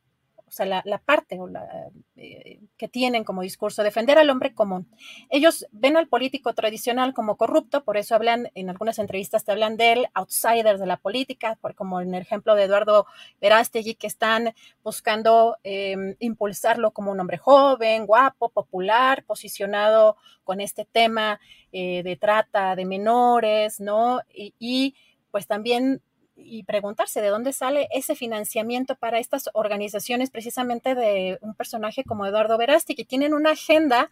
[0.47, 4.89] o sea, la, parte o la, eh, que tienen como discurso, defender al hombre común.
[5.29, 9.77] Ellos ven al político tradicional como corrupto, por eso hablan, en algunas entrevistas te hablan
[9.77, 13.05] del outsider de la política, como en el ejemplo de Eduardo
[13.39, 20.83] Verástegui, que están buscando em, impulsarlo como un hombre joven, guapo, popular, posicionado con este
[20.83, 21.39] tema
[21.71, 24.21] eh, de trata de menores, ¿no?
[24.33, 24.95] y
[25.29, 26.01] pues también
[26.37, 32.25] y preguntarse de dónde sale ese financiamiento para estas organizaciones, precisamente de un personaje como
[32.25, 34.09] Eduardo Verasti, que tienen una agenda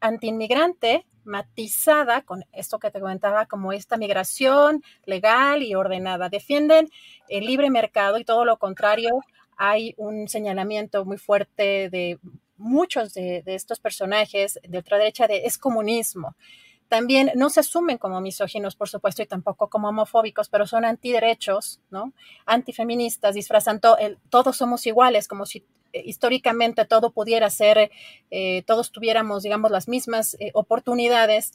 [0.00, 6.28] antiinmigrante matizada con esto que te comentaba como esta migración legal y ordenada.
[6.28, 6.88] Defienden
[7.28, 9.20] el libre mercado y todo lo contrario.
[9.56, 12.18] Hay un señalamiento muy fuerte de
[12.56, 16.34] muchos de, de estos personajes de ultraderecha de es comunismo
[16.88, 21.80] también no se asumen como misóginos, por supuesto, y tampoco como homofóbicos, pero son antiderechos,
[21.90, 22.12] ¿no?
[22.46, 23.96] Antifeministas, disfrazan todo,
[24.30, 27.90] todos somos iguales, como si eh, históricamente todo pudiera ser,
[28.30, 31.52] eh, todos tuviéramos, digamos, las mismas eh, oportunidades.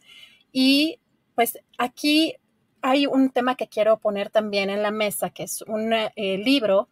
[0.52, 1.00] Y
[1.36, 2.36] pues aquí
[2.82, 6.90] hay un tema que quiero poner también en la mesa, que es un libro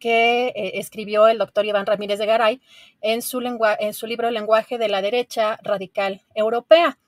[0.00, 2.60] que escribió el doctor Iván Ramírez de Garay
[3.02, 3.40] en su,
[3.78, 6.98] en su libro lenguaje de la derecha radical europea.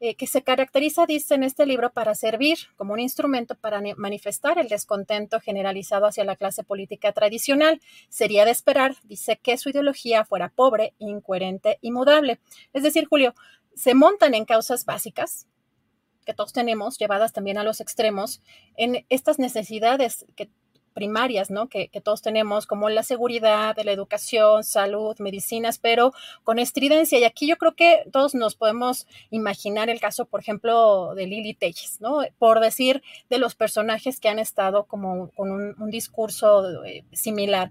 [0.00, 4.56] Eh, que se caracteriza, dice en este libro, para servir como un instrumento para manifestar
[4.58, 7.80] el descontento generalizado hacia la clase política tradicional.
[8.08, 12.38] Sería de esperar, dice, que su ideología fuera pobre, incoherente y mudable.
[12.72, 13.34] Es decir, Julio,
[13.74, 15.48] se montan en causas básicas
[16.24, 18.42] que todos tenemos, llevadas también a los extremos,
[18.76, 20.50] en estas necesidades que
[20.94, 21.68] primarias, ¿no?
[21.68, 26.12] Que, todos tenemos, como la seguridad, la educación, salud, medicinas, pero
[26.44, 27.18] con estridencia.
[27.18, 31.54] Y aquí yo creo que todos nos podemos imaginar el caso, por ejemplo, de Lili
[31.54, 32.20] Telles, ¿no?
[32.38, 37.70] Por decir de los personajes que han estado como con un, discurso eh, similar.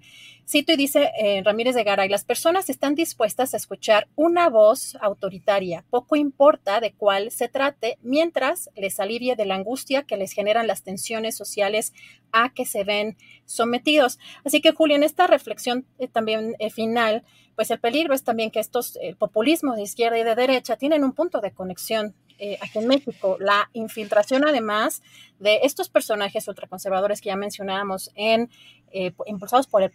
[0.49, 4.95] Cito y dice eh, Ramírez de Garay, las personas están dispuestas a escuchar una voz
[5.01, 10.31] autoritaria, poco importa de cuál se trate, mientras les alivie de la angustia que les
[10.31, 11.91] generan las tensiones sociales
[12.31, 14.19] a que se ven sometidos.
[14.45, 17.25] Así que, Julio, en esta reflexión eh, también eh, final,
[17.57, 21.11] pues el peligro es también que estos populismos de izquierda y de derecha tienen un
[21.11, 22.15] punto de conexión
[22.61, 23.37] aquí en México.
[23.39, 25.01] La infiltración, además,
[25.39, 28.49] de estos personajes ultraconservadores que ya mencionábamos en
[28.91, 29.91] eh, impulsados por el,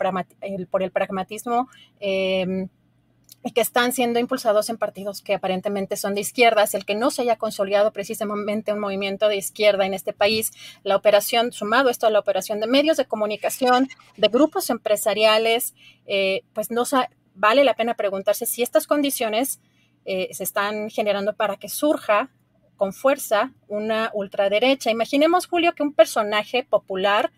[0.67, 1.69] por el pragmatismo
[3.45, 7.11] y que están siendo impulsados en partidos que aparentemente son de izquierdas, el que no
[7.11, 10.53] se haya consolidado precisamente un movimiento de izquierda en este país,
[10.85, 15.75] la operación, sumado esto a la operación de medios de comunicación, de grupos empresariales,
[16.07, 16.85] eh, pues no
[17.35, 19.61] vale la pena preguntarse si estas condiciones
[20.05, 22.31] eh, se están generando para que surja
[22.77, 24.91] con fuerza una ultraderecha.
[24.91, 27.31] Imaginemos, Julio, que un personaje popular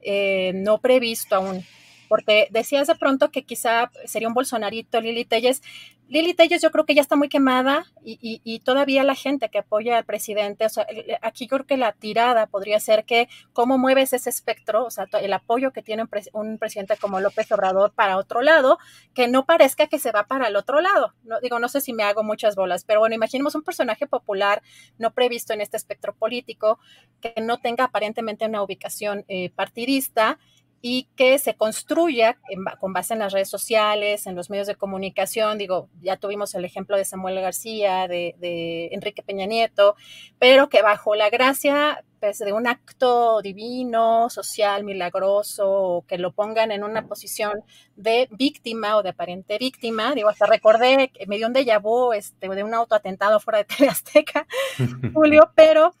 [0.00, 1.64] eh, no previsto aún
[2.08, 5.62] porque decías de pronto que quizá sería un bolsonarito Lili Telles.
[6.08, 9.98] Lili Telles yo creo que ya está muy quemada y, todavía la gente que apoya
[9.98, 10.86] al presidente, o sea,
[11.20, 15.06] aquí yo creo que la tirada podría ser que cómo mueves ese espectro, o sea,
[15.20, 18.78] el apoyo que tiene un, presidente como López Obrador para otro lado,
[19.14, 21.12] que no parezca que se va para el otro lado.
[21.24, 24.62] No, digo, no sé si me hago muchas bolas, pero bueno, imaginemos un personaje popular
[24.96, 26.78] no previsto en este espectro político,
[27.20, 30.38] que no tenga aparentemente una ubicación eh, partidista
[30.80, 32.38] y que se construya
[32.80, 35.58] con base en las redes sociales, en los medios de comunicación.
[35.58, 39.96] Digo, ya tuvimos el ejemplo de Samuel García, de, Enrique Peña Nieto,
[40.38, 46.70] pero que bajo la gracia pues, de un acto divino, social, milagroso, que lo pongan
[46.70, 47.64] en una posición
[47.96, 50.14] de víctima o de aparente víctima.
[50.14, 53.64] Digo, hasta recordé que me dio un déjà vu este, de un autoatentado fuera de
[53.64, 54.46] TV Azteca,
[55.14, 55.92] Julio, pero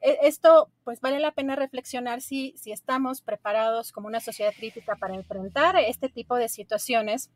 [0.00, 5.14] esto, pues vale la pena reflexionar si, si estamos preparados como una sociedad crítica para
[5.14, 7.30] enfrentar este tipo de situaciones,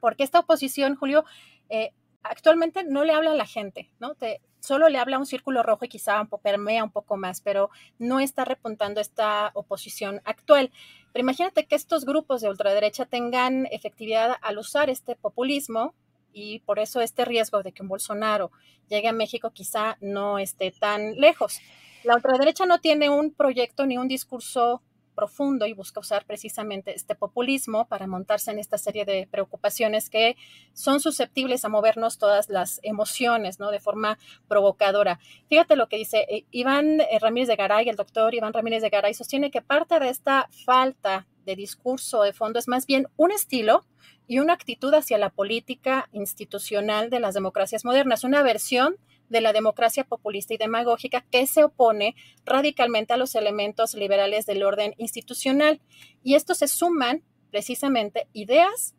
[0.00, 1.24] porque esta oposición, Julio,
[1.68, 1.92] eh,
[2.22, 4.14] actualmente no le habla a la gente, ¿no?
[4.14, 7.40] Te, solo le habla a un círculo rojo y quizá un permea un poco más,
[7.40, 10.70] pero no está repuntando esta oposición actual.
[11.12, 15.94] Pero imagínate que estos grupos de ultraderecha tengan efectividad al usar este populismo
[16.32, 18.50] y por eso este riesgo de que un Bolsonaro
[18.88, 21.60] llegue a México quizá no esté tan lejos.
[22.06, 24.80] La ultraderecha no tiene un proyecto ni un discurso
[25.16, 30.36] profundo y busca usar precisamente este populismo para montarse en esta serie de preocupaciones que
[30.72, 33.72] son susceptibles a movernos todas las emociones, ¿no?
[33.72, 35.18] De forma provocadora.
[35.48, 38.90] Fíjate lo que dice eh, Iván eh, Ramírez de Garay, el doctor Iván Ramírez de
[38.90, 43.32] Garay, sostiene que parte de esta falta de discurso de fondo es más bien un
[43.32, 43.84] estilo
[44.28, 48.94] y una actitud hacia la política institucional de las democracias modernas, una versión
[49.28, 52.14] de la democracia populista y demagógica que se opone
[52.44, 55.80] radicalmente a los elementos liberales del orden institucional.
[56.22, 58.94] Y estos se suman precisamente ideas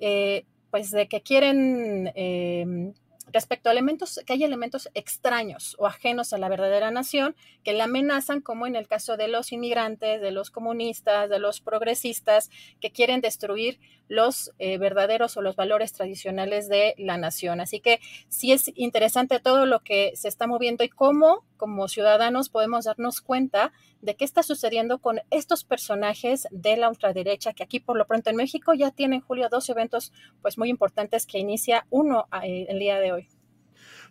[0.00, 2.92] eh, pues de que quieren eh,
[3.32, 7.84] respecto a elementos, que hay elementos extraños o ajenos a la verdadera nación que la
[7.84, 12.90] amenazan, como en el caso de los inmigrantes, de los comunistas, de los progresistas, que
[12.90, 13.78] quieren destruir
[14.08, 17.60] los eh, verdaderos o los valores tradicionales de la nación.
[17.60, 22.48] Así que sí es interesante todo lo que se está moviendo y cómo como ciudadanos
[22.48, 27.78] podemos darnos cuenta de qué está sucediendo con estos personajes de la ultraderecha que aquí
[27.78, 31.86] por lo pronto en México ya tienen, Julio, dos eventos pues muy importantes que inicia
[31.88, 33.28] uno eh, el día de hoy.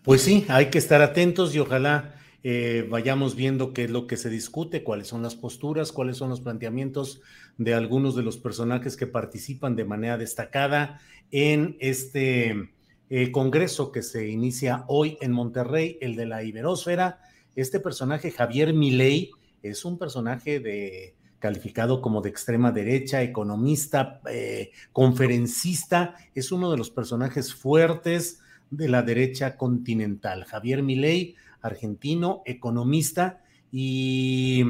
[0.02, 4.16] Pues sí, hay que estar atentos y ojalá eh, vayamos viendo qué es lo que
[4.16, 7.20] se discute, cuáles son las posturas, cuáles son los planteamientos
[7.58, 12.70] de algunos de los personajes que participan de manera destacada en este
[13.10, 17.20] eh, congreso que se inicia hoy en Monterrey, el de la Iberósfera
[17.56, 19.32] este personaje, Javier Milei,
[19.64, 26.78] es un personaje de calificado como de extrema derecha, economista, eh, conferencista, es uno de
[26.78, 28.39] los personajes fuertes
[28.70, 30.45] de la derecha continental.
[30.45, 33.41] Javier Milei, argentino, economista
[33.72, 34.64] y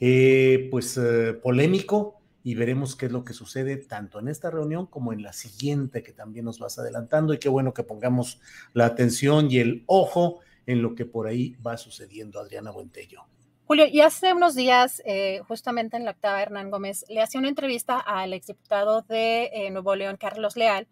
[0.00, 4.86] eh, pues eh, polémico y veremos qué es lo que sucede tanto en esta reunión
[4.86, 8.40] como en la siguiente que también nos vas adelantando y qué bueno que pongamos
[8.72, 13.24] la atención y el ojo en lo que por ahí va sucediendo, Adriana Buentello.
[13.66, 17.48] Julio, y hace unos días, eh, justamente en la octava, Hernán Gómez le hacía una
[17.48, 20.86] entrevista al exdiputado de eh, Nuevo León, Carlos Leal,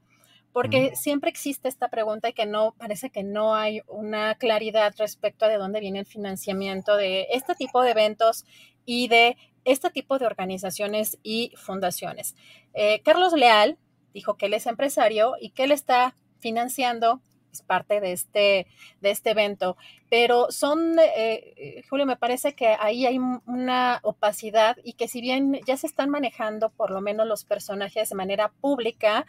[0.52, 5.44] porque siempre existe esta pregunta y que no, parece que no hay una claridad respecto
[5.44, 8.44] a de dónde viene el financiamiento de este tipo de eventos
[8.84, 12.36] y de este tipo de organizaciones y fundaciones.
[12.72, 13.78] Eh, Carlos Leal
[14.12, 17.20] dijo que él es empresario y que él está financiando
[17.54, 18.66] es parte de este,
[19.00, 19.76] de este evento.
[20.10, 25.20] Pero son, eh, eh, Julio, me parece que ahí hay una opacidad y que si
[25.20, 29.26] bien ya se están manejando por lo menos los personajes de manera pública,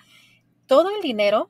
[0.68, 1.50] todo el dinero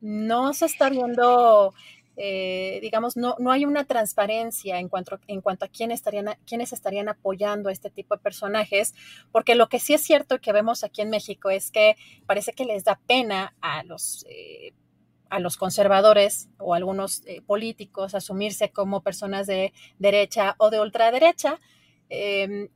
[0.00, 1.72] no se está viendo
[2.20, 6.72] eh, digamos, no, no hay una transparencia en cuanto, en cuanto a quién estarían, quiénes
[6.72, 8.92] estarían apoyando a este tipo de personajes,
[9.30, 11.94] porque lo que sí es cierto que vemos aquí en México es que
[12.26, 14.26] parece que les da pena a los
[15.30, 21.60] a los conservadores o algunos eh, políticos asumirse como personas de derecha o de ultraderecha
[22.08, 22.68] em,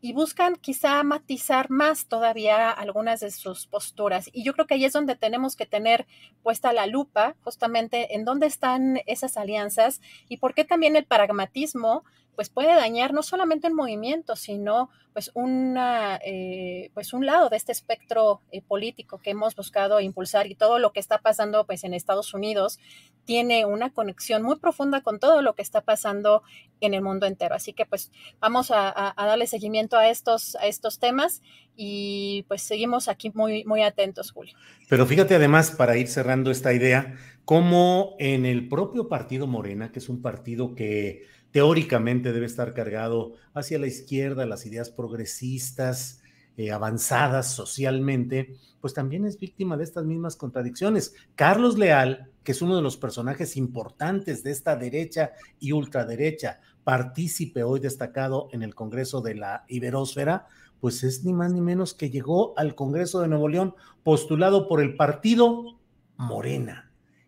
[0.00, 4.30] y buscan quizá matizar más todavía algunas de sus posturas.
[4.32, 6.06] Y yo creo que ahí es donde tenemos que tener
[6.42, 12.04] puesta la lupa justamente en dónde están esas alianzas y por qué también el pragmatismo
[12.36, 17.56] pues puede dañar no solamente el movimiento, sino pues, una, eh, pues un lado de
[17.56, 21.84] este espectro eh, político que hemos buscado impulsar y todo lo que está pasando pues,
[21.84, 22.78] en Estados Unidos
[23.24, 26.42] tiene una conexión muy profunda con todo lo que está pasando
[26.80, 27.54] en el mundo entero.
[27.54, 31.42] Así que pues vamos a, darle seguimiento a estos, a estos temas
[31.74, 34.54] y pues seguimos aquí muy, muy atentos, Julio.
[34.88, 37.16] Pero fíjate además, para ir cerrando esta idea,
[37.46, 43.34] como en el propio partido Morena, que es un partido que teóricamente debe estar cargado
[43.54, 46.20] hacia la izquierda, las ideas progresistas,
[46.56, 51.14] eh, avanzadas socialmente, pues también es víctima de estas mismas contradicciones.
[51.34, 57.62] Carlos Leal, que es uno de los personajes importantes de esta derecha y ultraderecha, partícipe
[57.62, 60.46] hoy destacado en el Congreso de la Iberósfera,
[60.80, 64.80] pues es ni más ni menos que llegó al Congreso de Nuevo León postulado por
[64.80, 65.78] el partido
[66.16, 66.85] Morena.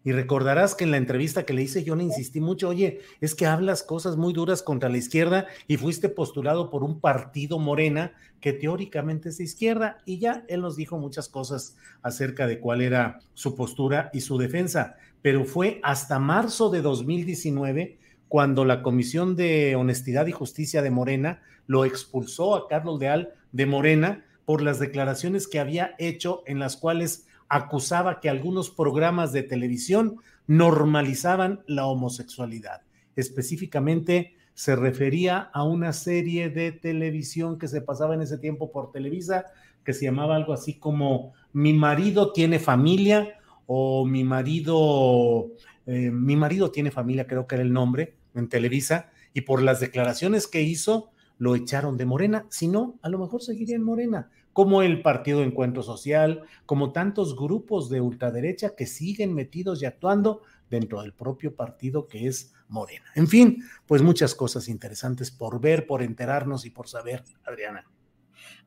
[0.08, 3.34] Y recordarás que en la entrevista que le hice yo le insistí mucho, oye, es
[3.34, 8.14] que hablas cosas muy duras contra la izquierda y fuiste postulado por un partido morena
[8.40, 12.80] que teóricamente es de izquierda y ya él nos dijo muchas cosas acerca de cuál
[12.80, 14.96] era su postura y su defensa.
[15.20, 17.98] Pero fue hasta marzo de 2019
[18.28, 23.66] cuando la Comisión de Honestidad y Justicia de Morena lo expulsó a Carlos Leal de
[23.66, 29.42] Morena por las declaraciones que había hecho en las cuales acusaba que algunos programas de
[29.42, 32.82] televisión normalizaban la homosexualidad.
[33.16, 38.90] Específicamente se refería a una serie de televisión que se pasaba en ese tiempo por
[38.90, 39.46] Televisa,
[39.84, 45.48] que se llamaba algo así como Mi marido tiene familia o Mi marido,
[45.86, 49.80] eh, Mi marido tiene familia, creo que era el nombre en Televisa, y por las
[49.80, 52.46] declaraciones que hizo, lo echaron de Morena.
[52.48, 57.36] Si no, a lo mejor seguiría en Morena como el Partido Encuentro Social, como tantos
[57.36, 63.04] grupos de ultraderecha que siguen metidos y actuando dentro del propio partido que es Morena.
[63.14, 67.86] En fin, pues muchas cosas interesantes por ver, por enterarnos y por saber, Adriana.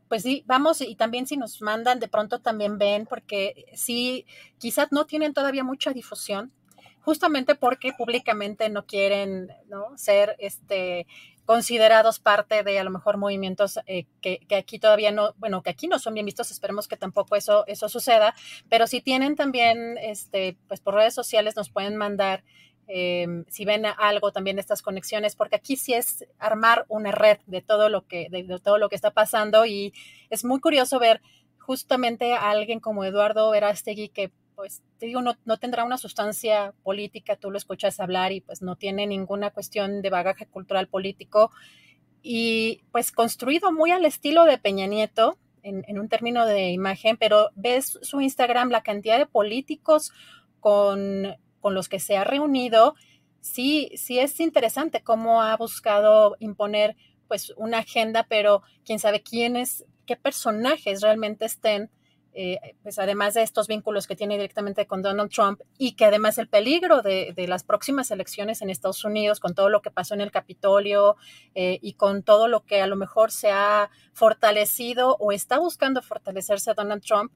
[0.08, 4.26] Pues sí, vamos y también si nos mandan, de pronto también ven, porque sí,
[4.60, 6.54] quizás no tienen todavía mucha difusión,
[7.02, 9.98] justamente porque públicamente no quieren ¿no?
[9.98, 11.08] ser este
[11.46, 15.88] considerados parte de a lo mejor movimientos eh, que, aquí todavía no, bueno, que aquí
[15.88, 18.36] no son bien vistos, esperemos que tampoco eso, eso suceda,
[18.70, 22.44] pero si tienen también, este, pues por redes sociales nos pueden mandar
[22.88, 27.40] em, si ven algo también de estas conexiones, porque aquí sí es armar una red
[27.48, 29.94] de todo lo que, de todo lo que está pasando y
[30.30, 31.22] es muy curioso ver
[31.58, 36.74] justamente a alguien como Eduardo Verástegui que pues te digo, no, no, tendrá una sustancia
[36.84, 41.52] política, tú lo escuchas hablar y pues no tiene ninguna cuestión de bagaje cultural político.
[42.22, 47.18] Y pues construido muy al estilo de Peña Nieto en, en un término de imagen,
[47.18, 50.12] pero ves su Instagram, la cantidad de políticos
[50.60, 52.96] con, con los que se ha reunido,
[53.42, 56.96] sí, sí es interesante cómo ha buscado imponer
[57.28, 61.90] pues una agenda, pero quién sabe quiénes, qué personajes realmente estén
[62.34, 66.38] eh, pues además de estos vínculos que tiene directamente con Donald Trump y que además
[66.38, 70.22] el peligro de, las próximas elecciones en Estados Unidos, con todo lo que pasó en
[70.22, 71.18] el Capitolio
[71.56, 76.02] eh, y con todo lo que a lo mejor se ha fortalecido o está buscando
[76.02, 77.34] fortalecerse Donald Trump,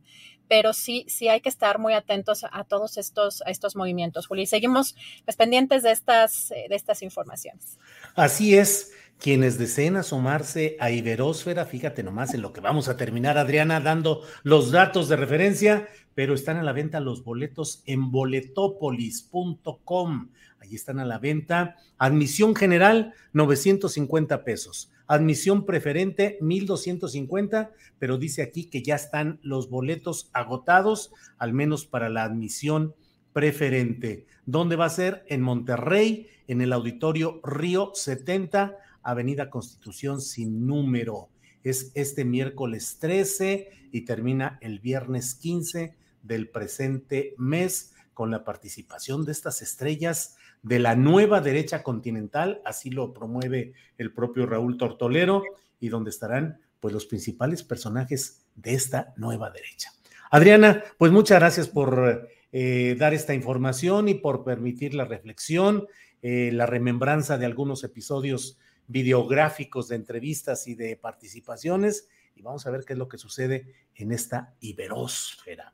[0.47, 4.45] pero sí, sí hay que estar muy atentos a, todos estos, a estos movimientos, Juli.
[4.45, 7.77] Seguimos pues, pendientes de estas, eh, de estas informaciones.
[8.15, 8.91] Así es.
[9.17, 14.23] Quienes deseen asomarse a Iberósfera, fíjate nomás en lo que vamos a terminar, Adriana, dando
[14.43, 20.31] los datos de referencia, pero están a la venta los boletos en boletopolis.com.
[20.59, 21.77] Ahí están a la venta.
[21.97, 24.91] Admisión general, 950 pesos.
[25.08, 32.10] Admisión preferente, 1250, pero dice aquí que ya están los boletos agotados, al menos para
[32.10, 32.95] la admisión
[33.34, 34.26] preferente.
[34.45, 35.26] ¿Dónde va a ser?
[35.28, 41.30] En Monterrey, en el auditorio Río 70 Avenida Constitución sin número.
[41.64, 49.26] Es este miércoles 13 y termina el viernes 15 del presente mes con la participación
[49.26, 55.43] de estas estrellas de la nueva derecha continental, así lo promueve el propio Raúl Tortolero,
[55.80, 59.91] y donde estarán pues los principales personajes de esta nueva derecha.
[60.32, 65.88] Adriana, pues muchas gracias por eh, dar esta información y por permitir la reflexión,
[66.22, 68.57] eh, la remembranza de algunos episodios
[68.88, 73.74] videográficos de entrevistas y de participaciones y vamos a ver qué es lo que sucede
[73.95, 75.74] en esta iberósfera.